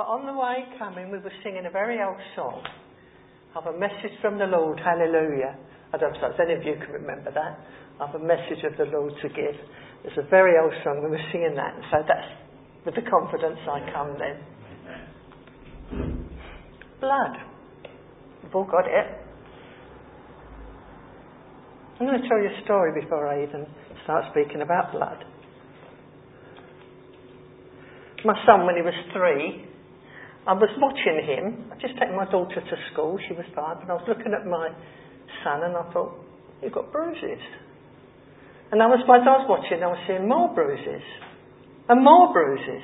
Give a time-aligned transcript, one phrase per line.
[0.00, 2.64] But on the way coming, we were singing a very old song
[3.54, 5.60] of a message from the Lord, hallelujah.
[5.92, 7.60] I don't know if any of you can remember that.
[8.00, 9.52] Of a message of the Lord to give.
[10.04, 12.32] It's a very old song, we were singing that, so that's
[12.86, 14.40] with the confidence I come then.
[17.04, 17.36] Blood.
[18.42, 19.06] We've all got it.
[22.00, 23.66] I'm going to tell you a story before I even
[24.04, 25.26] start speaking about blood.
[28.24, 29.68] My son, when he was three,
[30.50, 31.70] I was watching him.
[31.70, 33.14] I just taken my daughter to school.
[33.28, 34.66] She was five, and I was looking at my
[35.46, 36.10] son, and I thought,
[36.60, 37.38] "You've got bruises."
[38.72, 41.06] And I was, as I was watching, I was seeing more bruises
[41.88, 42.82] and more bruises.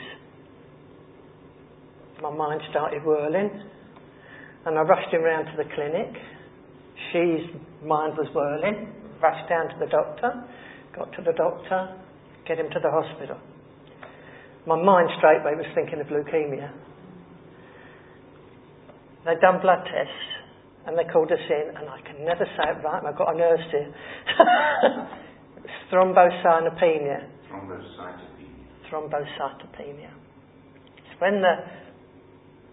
[2.23, 3.51] My mind started whirling,
[4.65, 6.15] and I rushed him round to the clinic.
[7.11, 7.51] She's
[7.83, 8.95] mind was whirling.
[9.21, 10.31] Rushed down to the doctor.
[10.95, 11.99] Got to the doctor.
[12.47, 13.39] Get him to the hospital.
[14.67, 16.71] My mind straightway was thinking of leukemia.
[19.27, 20.31] They'd done blood tests
[20.87, 23.37] and they called us in, and I can never say it right, I've got a
[23.37, 23.91] nurse here.
[25.93, 27.27] thrombocytopenia.
[27.51, 28.89] Thrombocytopenia.
[28.89, 30.11] Thrombocytopenia.
[30.99, 31.55] It's when the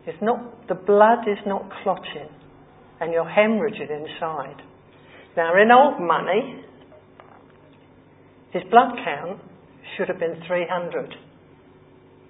[0.05, 2.29] it's not the blood is not clotting
[3.01, 4.61] and you're hemorrhaging inside.
[5.35, 6.63] Now in old money,
[8.51, 9.41] his blood count
[9.97, 11.15] should have been 300.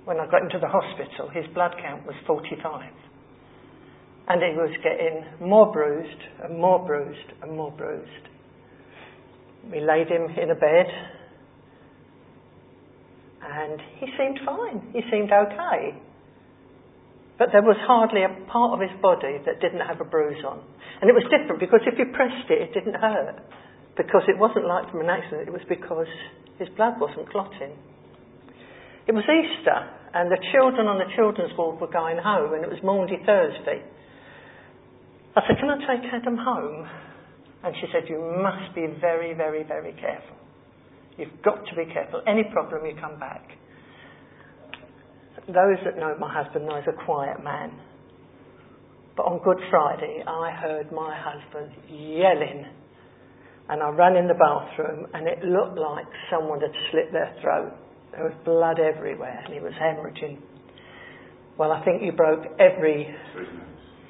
[0.06, 3.03] When I got into the hospital, his blood count was 45.
[4.28, 8.30] And he was getting more bruised and more bruised and more bruised.
[9.72, 10.88] We laid him in a bed
[13.44, 14.80] and he seemed fine.
[14.94, 16.00] He seemed okay.
[17.38, 20.64] But there was hardly a part of his body that didn't have a bruise on.
[21.02, 23.44] And it was different because if you pressed it, it didn't hurt.
[23.98, 26.08] Because it wasn't like from an accident, it was because
[26.58, 27.76] his blood wasn't clotting.
[29.06, 29.80] It was Easter,
[30.14, 33.84] and the children on the children's ward were going home, and it was Maundy Thursday.
[35.36, 36.88] I said, Can I take Adam home?
[37.64, 40.38] And she said, You must be very, very, very careful.
[41.18, 42.22] You've got to be careful.
[42.28, 43.44] Any problem, you come back.
[45.48, 47.72] Those that know my husband know he's a quiet man.
[49.16, 52.66] But on Good Friday, I heard my husband yelling.
[53.70, 57.74] And I ran in the bathroom, and it looked like someone had slit their throat.
[58.12, 60.40] There was blood everywhere, and he was hemorrhaging.
[61.58, 63.08] Well, I think you broke every.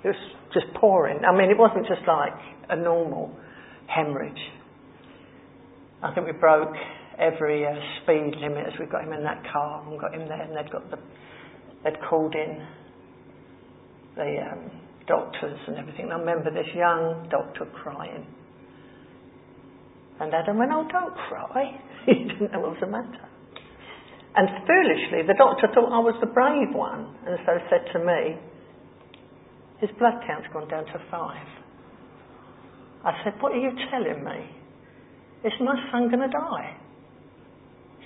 [0.04, 0.16] It was
[0.54, 1.20] just pouring.
[1.26, 2.34] I mean, it wasn't just like
[2.70, 3.36] a normal
[3.88, 4.40] hemorrhage.
[6.02, 6.76] I think we broke
[7.18, 7.72] every uh,
[8.02, 10.72] speed limit as we got him in that car and got him there, and they'd
[10.72, 10.98] got the,
[11.84, 12.66] they'd called in
[14.16, 14.72] the um,
[15.08, 16.06] doctors and everything.
[16.06, 18.26] And I remember this young doctor crying,
[20.20, 23.30] and Adam went, "Oh, don't cry." he didn't know what was the matter.
[24.36, 28.42] And foolishly, the doctor thought I was the brave one, and so said to me,
[29.84, 31.44] his blood count's gone down to five.
[33.04, 34.48] I said, What are you telling me?
[35.44, 36.80] Is my son going to die?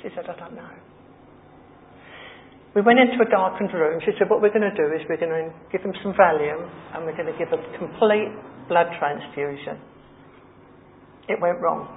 [0.02, 0.74] She said, I don't know.
[2.74, 4.02] We went into a darkened room.
[4.04, 6.66] She said, What we're going to do is we're going to give him some Valium
[6.98, 8.34] and we're going to give a complete
[8.68, 9.78] blood transfusion.
[11.30, 11.94] It went wrong.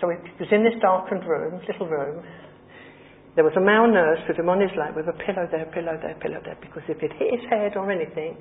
[0.00, 2.24] So he was in this darkened room, little room,
[3.38, 5.94] there was a male nurse with him on his lap with a pillow there, pillow
[6.02, 8.34] there, pillow there, because if it hit his head or anything,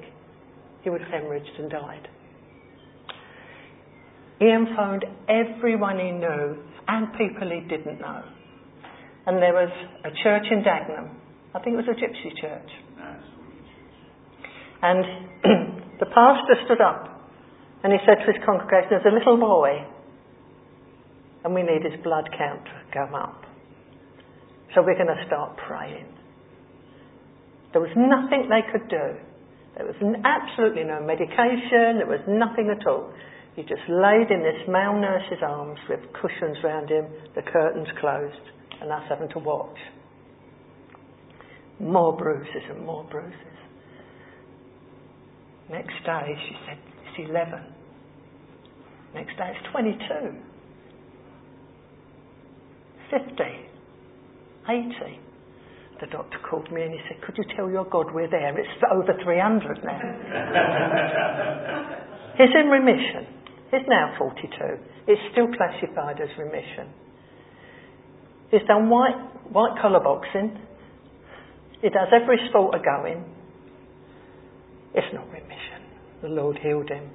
[0.81, 2.07] he would have hemorrhaged and died.
[4.41, 8.23] Ian phoned everyone he knew and people he didn't know.
[9.27, 9.69] And there was
[10.01, 11.13] a church in Dagenham.
[11.53, 12.71] I think it was a gypsy church.
[14.81, 15.05] And
[16.01, 17.21] the pastor stood up
[17.83, 19.77] and he said to his congregation, There's a little boy,
[21.45, 23.43] and we need his blood count to come up.
[24.77, 26.05] So we're going to start praying.
[27.73, 29.17] There was nothing they could do.
[29.75, 31.97] There was absolutely no medication.
[31.97, 33.11] There was nothing at all.
[33.55, 38.37] He just laid in this male nurse's arms with cushions round him, the curtains closed,
[38.79, 39.77] and us having to watch.
[41.79, 43.33] More bruises and more bruises.
[45.71, 46.77] Next day, she said,
[47.17, 47.63] it's 11.
[49.15, 50.37] Next day, it's 22.
[53.09, 53.76] 50.
[54.69, 55.19] 80.
[55.99, 58.57] The doctor called me and he said, Could you tell your God we're there?
[58.57, 59.97] It's over 300 now.
[62.37, 63.25] He's in remission.
[63.71, 64.47] He's now 42.
[65.07, 66.89] It's still classified as remission.
[68.51, 69.17] He's done white,
[69.51, 70.57] white collar boxing.
[71.81, 73.25] He does every sport of going.
[74.93, 75.81] It's not remission.
[76.21, 77.09] The Lord healed him.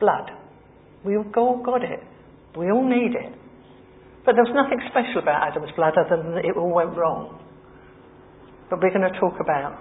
[0.00, 0.30] Blood.
[1.04, 2.00] We all got it.
[2.56, 3.34] We all need it.
[4.30, 7.42] But there was nothing special about Adam's blood other than it all went wrong.
[8.70, 9.74] But we're going to talk about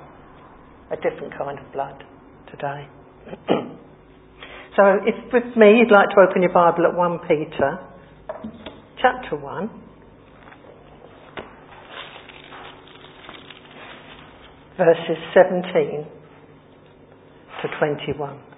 [0.90, 2.04] a different kind of blood
[2.50, 2.90] today.
[4.76, 7.78] so if with me you'd like to open your Bible at 1 Peter
[9.00, 9.70] chapter 1.
[14.80, 16.08] Verses 17
[17.62, 18.49] to 21.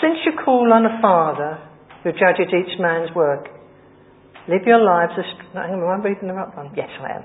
[0.00, 1.58] Since you call on a Father
[2.04, 3.48] who judges each man's work,
[4.48, 5.24] live your lives as.
[5.54, 6.70] Hang on, am I reading the right one?
[6.76, 7.24] Yes, I am.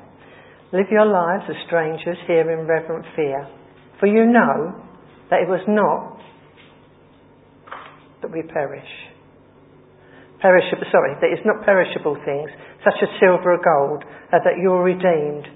[0.73, 3.47] Live your lives as strangers here in reverent fear,
[3.99, 4.73] for you know
[5.29, 6.17] that it was not
[8.21, 8.89] that we perish.
[10.41, 12.49] Perishable, sorry, that it's not perishable things,
[12.83, 15.47] such as silver or gold, that you're redeemed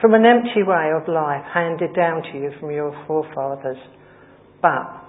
[0.00, 3.78] from an empty way of life handed down to you from your forefathers,
[4.60, 5.03] but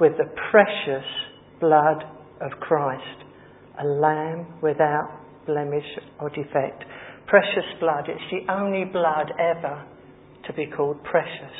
[0.00, 1.06] with the precious
[1.60, 2.04] blood
[2.40, 3.24] of Christ,
[3.80, 5.86] a lamb without blemish
[6.20, 6.84] or defect.
[7.26, 9.84] Precious blood, it's the only blood ever
[10.46, 11.56] to be called precious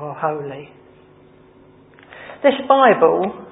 [0.00, 0.70] or holy.
[2.42, 3.46] This Bible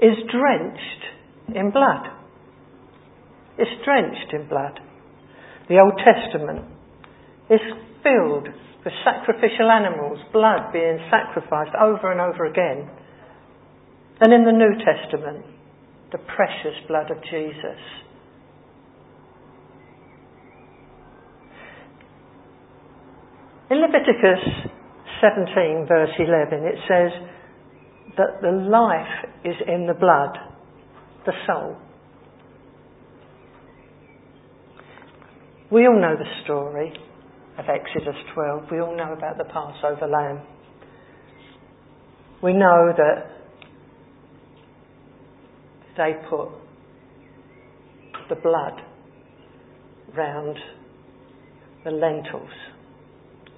[0.00, 2.06] is drenched in blood.
[3.58, 4.78] It's drenched in blood.
[5.68, 6.66] The Old Testament
[7.50, 7.60] is
[8.02, 8.48] filled
[8.84, 12.88] with sacrificial animals, blood being sacrificed over and over again.
[14.20, 15.44] And in the New Testament,
[16.12, 17.80] the precious blood of Jesus.
[23.70, 24.70] In Leviticus
[25.20, 27.12] 17, verse 11, it says
[28.16, 30.36] that the life is in the blood,
[31.24, 31.76] the soul.
[35.70, 36.92] We all know the story
[37.60, 38.62] of Exodus 12.
[38.72, 40.40] We all know about the Passover lamb.
[42.42, 43.26] We know that
[45.98, 46.48] they put
[48.30, 48.80] the blood
[50.16, 50.56] round
[51.84, 52.50] the lentils.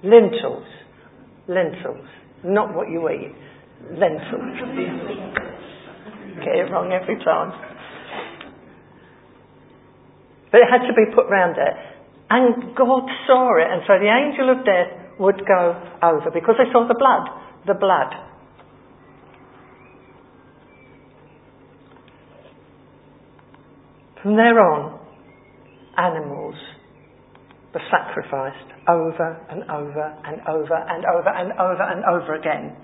[0.03, 0.67] Lentils.
[1.47, 2.07] Lentils.
[2.43, 3.33] Not what you eat.
[3.89, 4.59] Lentils.
[6.39, 7.51] Get it wrong every time.
[10.51, 11.92] But it had to be put round there.
[12.33, 16.65] And God saw it, and so the angel of death would go over because they
[16.73, 17.29] saw the blood.
[17.67, 18.09] The blood.
[24.23, 24.97] From there on,
[25.95, 26.55] animals
[27.71, 32.75] were sacrificed over and over and over and over and over and over again.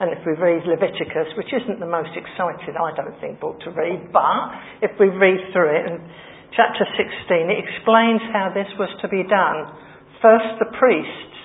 [0.00, 3.70] And if we read Leviticus, which isn't the most exciting, I don't think, book to
[3.70, 4.50] read, but
[4.82, 6.00] if we read through it and
[6.56, 9.68] chapter 16, it explains how this was to be done.
[10.24, 11.36] First, the priests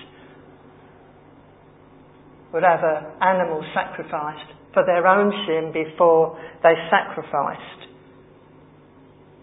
[2.56, 7.92] would have an animal sacrificed for their own sin before they sacrificed.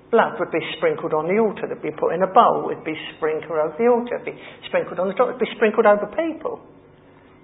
[0.10, 2.82] Blood would be sprinkled on the altar, it would be put in a bowl, it
[2.82, 5.46] would be sprinkled over the altar, it would be sprinkled on the top, it would
[5.46, 6.58] be sprinkled over people.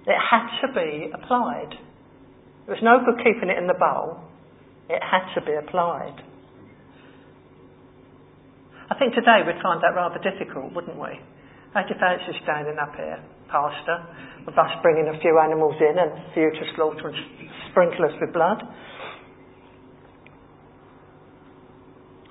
[0.02, 1.78] It had to be applied.
[2.66, 4.18] There was no good keeping it in the bowl,
[4.90, 6.25] it had to be applied.
[8.86, 11.18] I think today we'd find that rather difficult, wouldn't we?
[11.74, 13.18] How do you fancy standing up here,
[13.50, 13.98] Pastor,
[14.46, 17.18] with us bringing a few animals in and a few to slaughter and
[17.70, 18.62] sprinkle us with blood?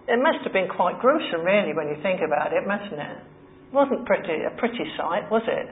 [0.07, 3.17] It must have been quite gruesome, really, when you think about it, mustn't it?
[3.67, 5.67] It wasn't pretty, a pretty sight, was it?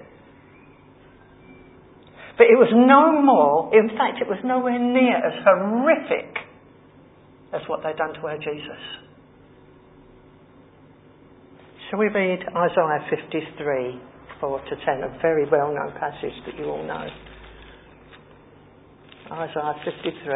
[2.36, 6.34] But it was no more, in fact, it was nowhere near as horrific
[7.54, 9.13] as what they'd done to our Jesus.
[11.94, 14.02] Shall we read Isaiah 53,
[14.42, 17.08] 4 to 10, a very well known passage that you all know?
[19.32, 20.34] Isaiah 53.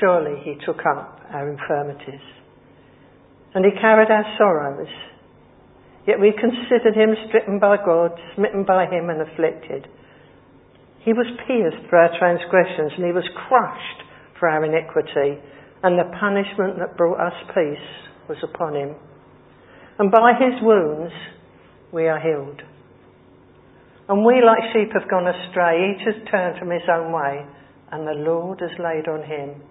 [0.00, 2.24] Surely he took up our infirmities
[3.54, 4.88] and he carried our sorrows.
[6.06, 9.86] Yet we considered him stricken by God, smitten by him, and afflicted.
[11.04, 14.00] He was pierced for our transgressions and he was crushed
[14.38, 15.42] for our iniquity,
[15.82, 17.88] and the punishment that brought us peace
[18.28, 18.94] was upon him.
[19.98, 21.12] And by his wounds
[21.92, 22.62] we are healed.
[24.08, 25.94] And we, like sheep, have gone astray.
[25.94, 27.46] Each has turned from his own way,
[27.92, 29.62] and the Lord has laid on him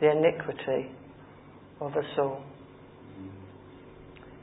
[0.00, 0.90] the iniquity
[1.80, 2.42] of us all.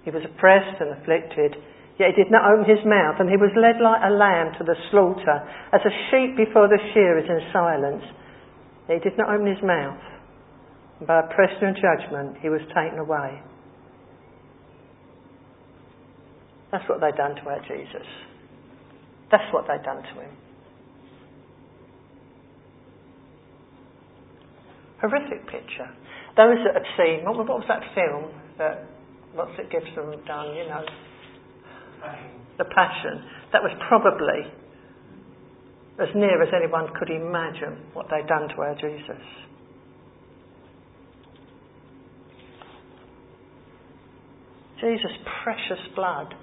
[0.03, 1.55] He was oppressed and afflicted,
[1.99, 4.63] Yet he did not open his mouth, and he was led like a lamb to
[4.65, 8.03] the slaughter, as a sheep before the shearers in silence.
[8.89, 10.01] Yet he did not open his mouth.
[10.99, 13.41] And by oppression and judgment, he was taken away.
[16.71, 18.07] That's what they'd done to our Jesus.
[19.29, 20.33] That's what they'd done to him.
[25.01, 25.89] Horrific picture.
[26.35, 28.89] Those that have seen, what, what was that film that,
[29.35, 30.81] what's it Gibson done, you know?
[32.57, 33.23] The Passion.
[33.51, 34.51] That was probably
[35.99, 39.21] as near as anyone could imagine what they'd done to our Jesus.
[44.79, 46.33] Jesus' precious blood.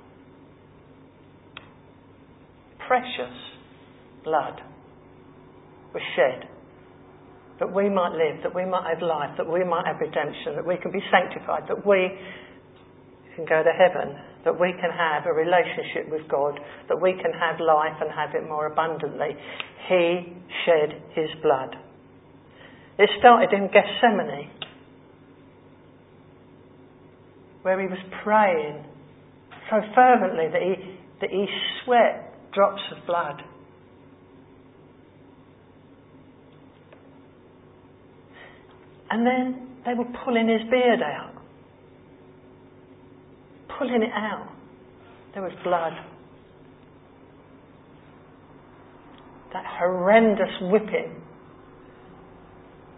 [2.86, 3.36] Precious
[4.24, 4.60] blood
[5.92, 6.48] was shed
[7.60, 10.66] that we might live, that we might have life, that we might have redemption, that
[10.66, 12.08] we can be sanctified, that we
[13.36, 17.32] can go to heaven, that we can have a relationship with God, that we can
[17.32, 19.36] have life and have it more abundantly.
[19.88, 20.32] He
[20.64, 21.76] shed his blood.
[22.98, 24.50] It started in Gethsemane,
[27.62, 28.84] where he was praying
[29.70, 31.46] so fervently that he, that he
[31.84, 33.42] sweat drops of blood.
[39.10, 41.39] And then they were pulling his beard out
[43.80, 44.46] pulling it out.
[45.32, 45.92] There was blood.
[49.54, 51.22] That horrendous whipping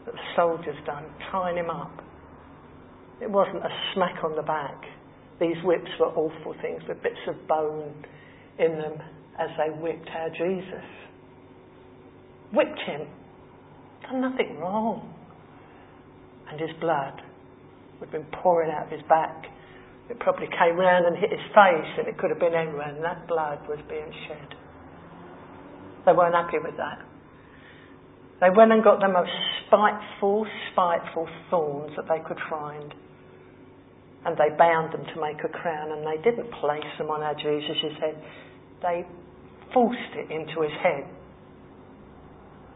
[0.04, 1.92] that the soldiers done, tying him up.
[3.22, 4.82] It wasn't a smack on the back.
[5.40, 8.04] These whips were awful things with bits of bone
[8.58, 8.98] in them
[9.38, 10.84] as they whipped our Jesus.
[12.52, 13.06] Whipped him.
[14.02, 15.14] Done nothing wrong.
[16.50, 17.22] And his blood
[18.00, 19.51] had been pouring out of his back
[20.12, 23.02] it probably came round and hit his face, and it could have been anywhere, and
[23.02, 24.54] that blood was being shed.
[26.04, 27.00] They weren't happy with that.
[28.44, 29.32] They went and got the most
[29.64, 32.92] spiteful, spiteful thorns that they could find.
[34.26, 37.34] And they bound them to make a crown, and they didn't place them on our
[37.34, 38.20] Jesus' head.
[38.82, 39.06] They
[39.72, 41.08] forced it into his head.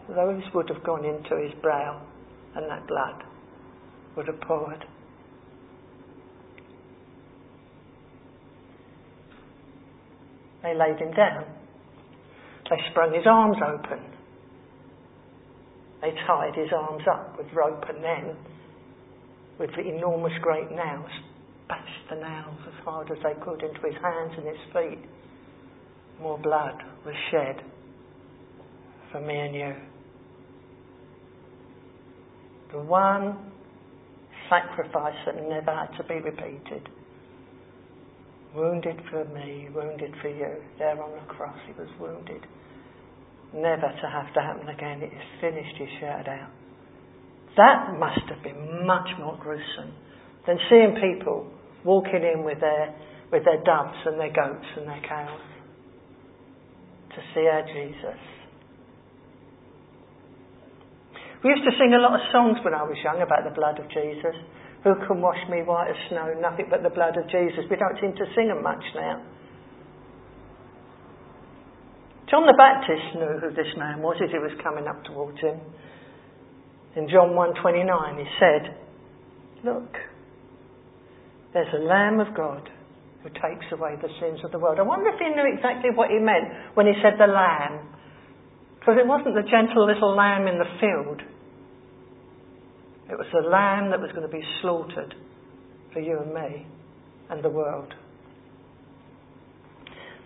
[0.08, 2.00] Those would have gone into his brow,
[2.54, 3.24] and that blood
[4.16, 4.86] would have poured.
[10.66, 11.44] They laid him down.
[12.68, 14.00] They sprung his arms open.
[16.02, 18.36] They tied his arms up with rope and then,
[19.60, 21.10] with the enormous great nails,
[21.68, 25.08] bashed the nails as hard as they could into his hands and his feet.
[26.20, 27.62] More blood was shed
[29.12, 29.74] for me and you.
[32.72, 33.52] The one
[34.50, 36.88] sacrifice that never had to be repeated.
[38.56, 40.56] Wounded for me, wounded for you.
[40.78, 42.40] There on the cross, he was wounded.
[43.52, 45.02] Never to have to happen again.
[45.02, 46.50] It is finished, he shouted out.
[47.56, 49.92] That must have been much more gruesome
[50.46, 51.52] than seeing people
[51.84, 52.96] walking in with their,
[53.30, 55.40] with their doves and their goats and their cows
[57.14, 58.20] to see our Jesus.
[61.44, 63.78] We used to sing a lot of songs when I was young about the blood
[63.78, 64.36] of Jesus.
[64.84, 66.34] Who can wash me white as snow?
[66.40, 67.64] Nothing but the blood of Jesus.
[67.70, 69.22] We don't seem to sing them much now.
[72.30, 75.60] John the Baptist knew who this man was as he was coming up towards him.
[76.96, 78.74] In John 1.29 he said,
[79.64, 79.94] Look,
[81.54, 82.68] there's a Lamb of God
[83.22, 84.78] who takes away the sins of the world.
[84.78, 87.94] I wonder if he knew exactly what he meant when he said the Lamb.
[88.78, 91.18] Because it wasn't the gentle little lamb in the field.
[93.08, 95.14] It was the lamb that was going to be slaughtered
[95.92, 96.66] for you and me
[97.30, 97.94] and the world.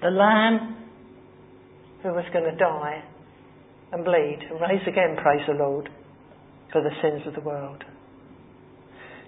[0.03, 0.77] The lamb
[2.03, 3.05] who was going to die
[3.93, 5.91] and bleed and rise again, praise the Lord,
[6.73, 7.85] for the sins of the world.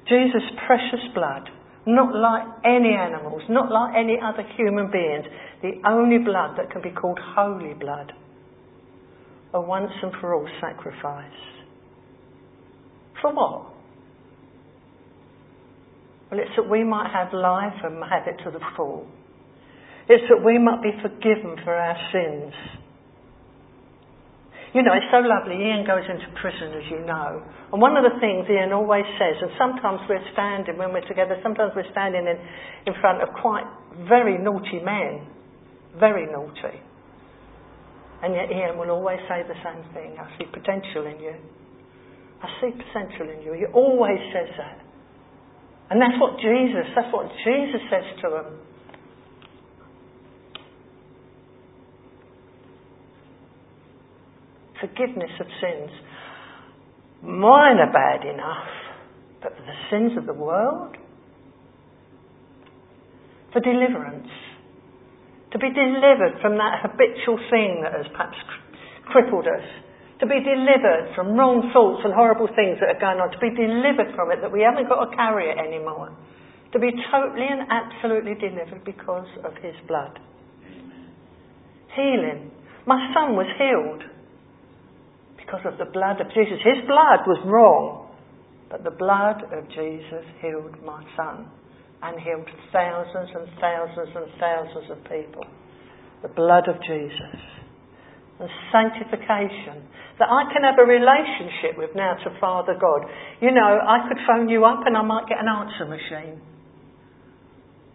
[0.09, 1.49] Jesus' precious blood,
[1.87, 5.26] not like any animals, not like any other human beings,
[5.62, 8.12] the only blood that can be called holy blood,
[9.52, 11.62] a once and for all sacrifice.
[13.23, 13.73] For what?
[16.31, 19.07] Well, it's that we might have life and have it to the full.
[20.09, 22.52] It's that we might be forgiven for our sins.
[24.75, 25.61] You know, it's so lovely.
[25.61, 27.45] Ian goes into prison, as you know.
[27.73, 31.37] And one of the things Ian always says, and sometimes we're standing, when we're together,
[31.45, 32.41] sometimes we're standing in,
[32.88, 33.69] in front of quite
[34.09, 35.29] very naughty men.
[36.00, 36.81] Very naughty.
[38.25, 40.17] And yet Ian will always say the same thing.
[40.17, 41.37] I see potential in you.
[42.42, 43.52] I see potential in you.
[43.52, 44.78] He always says that.
[45.90, 48.58] And that's what Jesus, that's what Jesus says to them.
[54.80, 55.90] Forgiveness of sins.
[57.22, 58.66] Mine are bad enough,
[59.40, 60.96] but the sins of the world?
[63.52, 64.26] For deliverance.
[65.52, 68.38] To be delivered from that habitual thing that has perhaps
[69.06, 69.62] crippled us
[70.23, 73.35] to be delivered from wrong thoughts and horrible things that are going on.
[73.35, 76.14] To be delivered from it, that we haven't got to carry it anymore.
[76.71, 80.23] To be totally and absolutely delivered because of his blood.
[81.99, 82.55] Healing.
[82.87, 84.07] My son was healed
[85.35, 86.62] because of the blood of Jesus.
[86.62, 88.14] His blood was wrong,
[88.71, 91.50] but the blood of Jesus healed my son
[91.99, 95.43] and healed thousands and thousands and thousands of people.
[96.23, 97.62] The blood of Jesus.
[98.42, 99.87] And sanctification.
[100.18, 103.06] That I can have a relationship with now to Father God.
[103.38, 106.42] You know, I could phone you up and I might get an answer machine.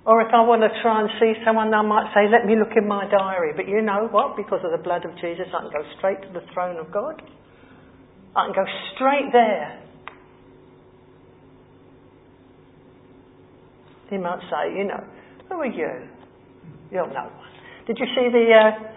[0.08, 2.72] Or if I want to try and see someone, I might say, let me look
[2.80, 3.51] in my diary.
[3.60, 4.39] But you know what?
[4.39, 7.22] Because of the blood of Jesus, I can go straight to the throne of God.
[8.32, 8.63] I can go
[8.96, 9.84] straight there.
[14.10, 15.04] He might say, you know,
[15.50, 16.08] who are you?
[16.89, 17.51] You're no one.
[17.86, 18.97] Did you see the uh,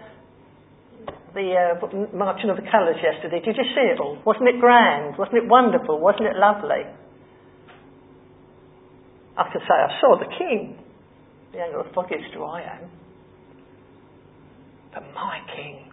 [1.33, 3.39] the uh, marching of the colours yesterday?
[3.43, 4.21] Did you see it all?
[4.25, 5.17] Wasn't it grand?
[5.17, 5.99] Wasn't it wonderful?
[5.99, 6.83] Wasn't it lovely?
[9.37, 10.77] I could say I saw the King.
[11.53, 12.89] The ain't got the foggiest who I am.
[14.93, 15.91] But my King,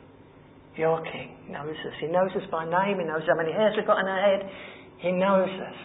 [0.76, 1.94] your King, knows us.
[2.00, 2.98] He knows us by name.
[2.98, 4.50] He knows how many hairs we've got on our head.
[4.98, 5.78] He knows us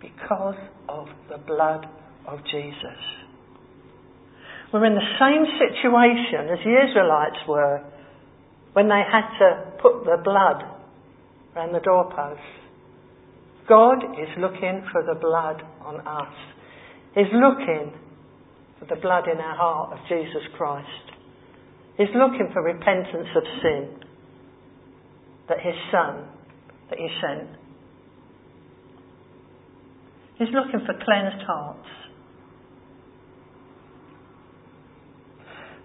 [0.00, 1.86] because of the blood
[2.26, 3.00] of Jesus.
[4.72, 7.80] We're in the same situation as the Israelites were
[8.78, 10.62] when they had to put the blood
[11.56, 12.38] around the doorposts.
[13.68, 16.32] God is looking for the blood on us.
[17.12, 17.90] He's looking
[18.78, 21.10] for the blood in our heart of Jesus Christ.
[21.96, 23.98] He's looking for repentance of sin
[25.48, 26.28] that his son,
[26.88, 27.48] that he sent.
[30.38, 31.88] He's looking for cleansed hearts.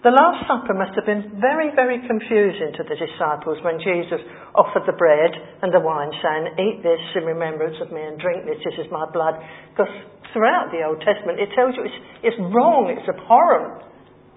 [0.04, 4.20] The Last Supper must have been very, very confusing to the disciples when Jesus
[4.52, 5.32] offered the bread
[5.63, 8.92] and the wine, saying, Eat this in remembrance of me and drink this, this is
[8.92, 9.39] my blood.
[9.72, 9.88] Because
[10.36, 13.80] throughout the Old Testament it tells you it's, it's wrong, it's abhorrent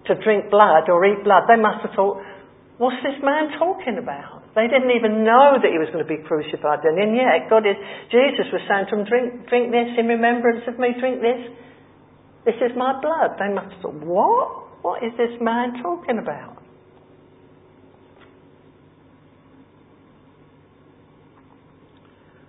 [0.07, 1.51] to drink blood or eat blood.
[1.51, 2.23] They must have thought,
[2.79, 4.47] what's this man talking about?
[4.55, 6.95] They didn't even know that he was going to be crucified then.
[6.95, 7.75] And yet, God is,
[8.15, 11.43] Jesus was saying to them, drink, drink this in remembrance of me, drink this.
[12.47, 13.35] This is my blood.
[13.43, 14.66] They must have thought, what?
[14.87, 16.63] What is this man talking about?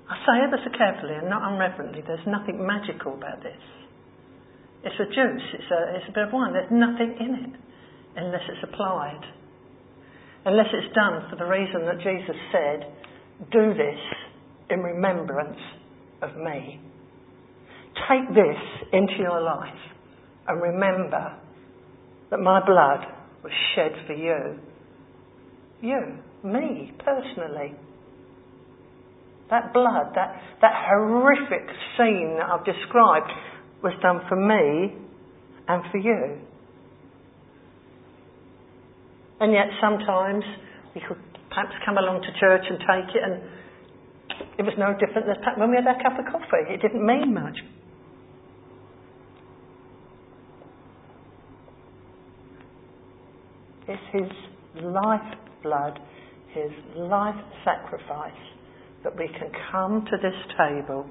[0.08, 3.58] I say ever so carefully and not unreverently, there's nothing magical about this.
[4.84, 7.60] It's a juice, it's a, it's a bit of wine, there's nothing in it
[8.17, 9.26] unless it's applied.
[10.45, 14.00] Unless it's done for the reason that Jesus said, do this
[14.69, 15.58] in remembrance
[16.21, 16.80] of me.
[18.08, 18.62] Take this
[18.93, 19.82] into your life
[20.47, 21.34] and remember
[22.29, 23.05] that my blood
[23.43, 24.59] was shed for you.
[25.81, 27.73] You, me, personally.
[29.49, 33.31] That blood, that, that horrific scene that I've described
[33.83, 34.97] was done for me
[35.67, 36.41] and for you.
[39.39, 40.43] And yet sometimes
[40.95, 41.17] we could
[41.49, 43.41] perhaps come along to church and take it and
[44.57, 46.65] it was no different than when we had our cup of coffee.
[46.69, 47.57] It didn't mean much.
[53.88, 56.00] It's his life blood,
[56.54, 58.32] his life sacrifice
[59.04, 61.06] that we can come to this table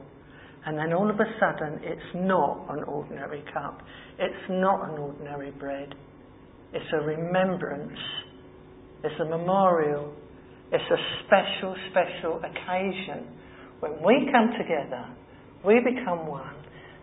[0.66, 3.80] and then all of a sudden it's not an ordinary cup.
[4.18, 5.94] It's not an ordinary bread.
[6.72, 7.98] It's a remembrance.
[9.04, 10.12] It's a memorial.
[10.72, 13.28] It's a special, special occasion.
[13.78, 15.06] When we come together,
[15.64, 16.56] we become one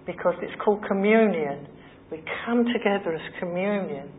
[0.06, 1.66] because it's called communion.
[2.12, 4.12] We come together as communion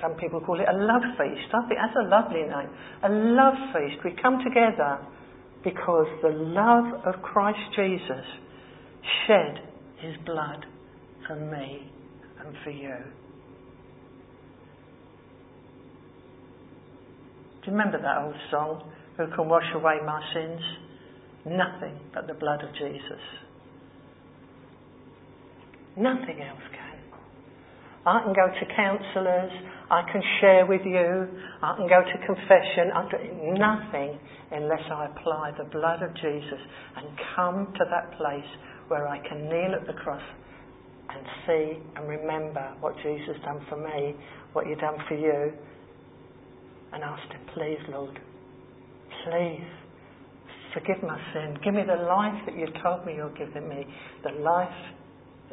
[0.00, 1.52] some people call it a love feast.
[1.52, 2.70] I think that's a lovely name.
[3.02, 4.04] A love feast.
[4.04, 4.98] We come together
[5.64, 8.24] because the love of Christ Jesus
[9.26, 9.58] shed
[10.00, 10.64] his blood
[11.26, 11.90] for me
[12.44, 12.94] and for you.
[17.64, 18.90] Do you remember that old song?
[19.16, 20.60] Who can wash away my sins?
[21.44, 23.20] Nothing but the blood of Jesus.
[25.96, 26.77] Nothing else.
[28.08, 29.52] I can go to counsellors.
[29.90, 31.28] I can share with you.
[31.60, 32.88] I can go to confession.
[32.96, 33.18] I do
[33.52, 34.18] nothing
[34.50, 36.60] unless I apply the blood of Jesus
[36.96, 38.48] and come to that place
[38.88, 40.22] where I can kneel at the cross
[41.10, 44.14] and see and remember what Jesus done for me,
[44.54, 45.52] what you done for you,
[46.92, 48.18] and ask him, please, Lord,
[49.24, 49.68] please
[50.74, 51.56] Forgive my sin.
[51.64, 53.86] Give me the life that you told me you're giving me.
[54.22, 54.68] The life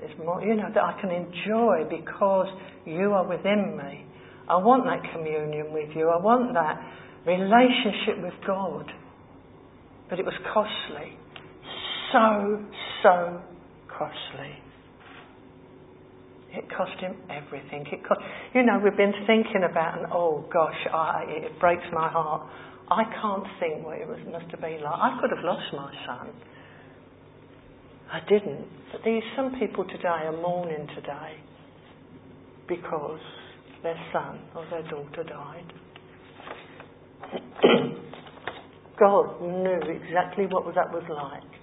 [0.04, 2.48] is more, you know, that I can enjoy because
[2.86, 4.06] you are within me.
[4.48, 6.10] I want that communion with you.
[6.10, 6.80] I want that
[7.26, 8.92] relationship with God.
[10.10, 11.18] But it was costly.
[12.14, 12.64] So,
[13.02, 13.42] so
[13.90, 14.54] costly.
[16.54, 17.86] It cost him everything.
[17.92, 18.22] It cost,
[18.54, 22.48] you know, we've been thinking about, and oh gosh, I, it breaks my heart.
[22.90, 24.94] I can't think what it was, must have been like.
[24.94, 26.30] I could have lost my son.
[28.12, 28.68] I didn't.
[28.92, 31.38] But these some people today are mourning today
[32.68, 33.20] because
[33.84, 35.74] their son or their daughter died.
[39.00, 41.56] God knew exactly what that was like.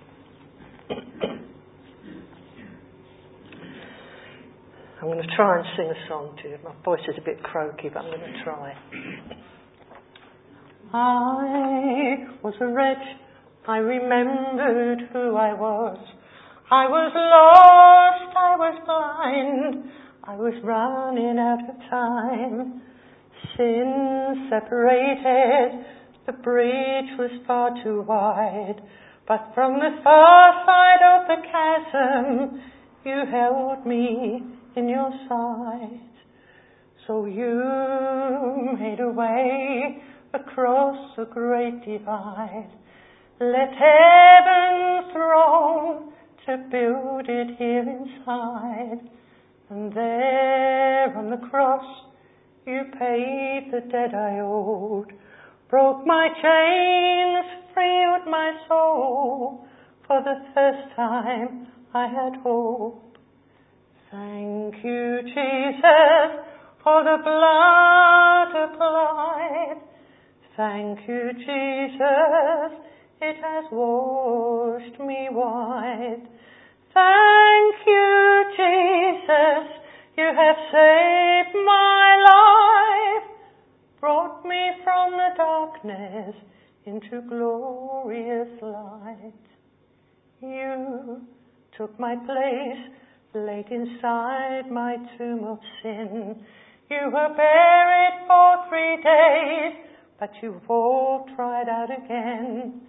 [5.01, 6.59] I'm going to try and sing a song to you.
[6.63, 8.73] My voice is a bit croaky, but I'm going to try.
[10.95, 13.03] I was a wretch.
[13.67, 15.99] I remembered who I was.
[16.73, 18.35] I was lost.
[18.35, 19.93] I was blind.
[20.25, 22.81] I was running out of time.
[23.59, 25.85] Sin separated.
[26.25, 28.81] The bridge was far too wide.
[29.29, 32.63] But from the far side of the chasm,
[33.05, 34.41] you held me
[34.75, 36.09] in your sight.
[37.07, 42.71] So you made a way across the great divide.
[43.41, 46.12] Let heaven throne
[46.47, 49.09] to build it here inside.
[49.71, 51.85] And there on the cross
[52.67, 55.13] you paid the debt I owed.
[55.69, 59.67] Broke my chains, freed my soul.
[60.07, 63.17] For the first time I had hope.
[64.11, 66.45] Thank you, Jesus,
[66.85, 69.81] for the blood applied.
[70.57, 72.92] Thank you, Jesus,
[73.23, 76.27] it has washed me white.
[76.93, 79.67] Thank you, Jesus,
[80.19, 83.31] you have saved my life,
[84.01, 86.35] brought me from the darkness
[86.85, 89.33] into glorious light.
[90.41, 91.23] You
[91.79, 92.93] took my place
[93.35, 96.45] laid inside my tomb of sin.
[96.91, 99.87] You were buried for three days,
[100.21, 102.83] but you walked right out again.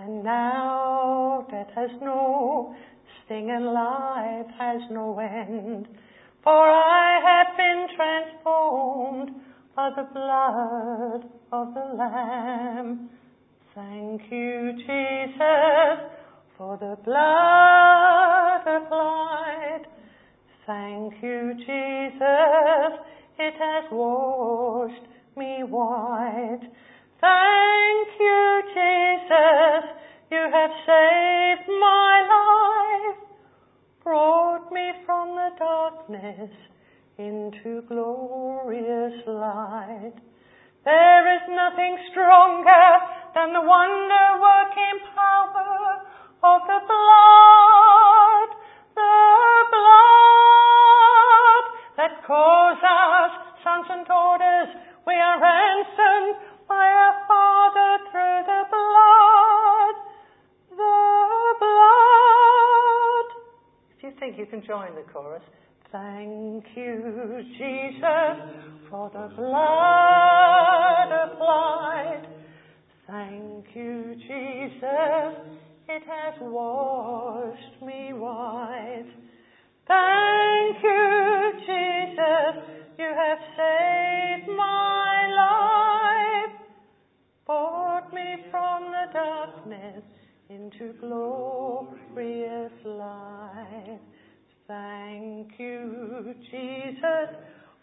[0.00, 2.74] And now death has no
[3.24, 5.88] sting and life has no end.
[6.42, 9.30] For I have been transformed
[9.74, 13.10] by the blood of the Lamb.
[13.74, 16.16] Thank you, Jesus
[16.56, 19.82] for the blood applied.
[20.66, 22.92] Thank you, Jesus,
[23.38, 25.06] it has washed
[25.36, 26.62] me white.
[27.26, 29.82] Thank you, Jesus,
[30.30, 33.18] you have saved my life,
[34.04, 36.50] brought me from the darkness
[37.18, 40.14] into glorious light.
[40.84, 42.86] There is nothing stronger
[43.34, 46.06] than the wonder working power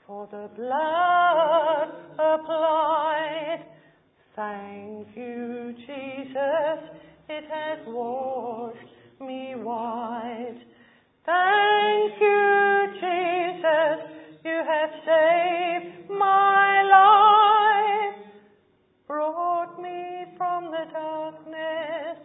[0.07, 3.65] For the blood applied.
[4.36, 6.79] Thank you, Jesus,
[7.29, 8.77] it has washed
[9.21, 10.62] me white.
[11.25, 13.99] Thank you, Jesus,
[14.43, 18.25] you have saved my life,
[19.07, 22.17] brought me from the darkness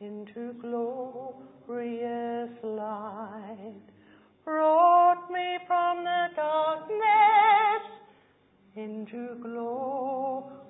[0.00, 3.89] into glorious light
[4.50, 7.84] brought me from the darkness
[8.74, 9.36] into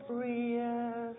[0.07, 1.10] glorious